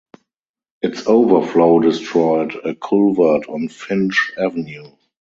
[0.81, 4.93] Its overflow destroyed a culvert on Finch Avenue.